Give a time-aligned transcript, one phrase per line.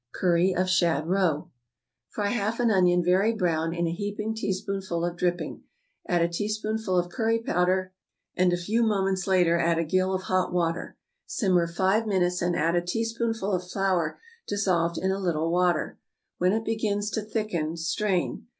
[0.15, 1.51] =Curry of Shad Roe.=
[2.09, 5.61] Fry half an onion very brown in a heaping teaspoonful of dripping;
[6.07, 7.93] add a teaspoonful of curry powder,
[8.35, 12.55] and a few moments later add a gill of hot water; simmer five minutes, and
[12.55, 15.99] add a teaspoonful of flour dissolved in a little water.
[16.39, 18.47] When it begins to thicken, strain.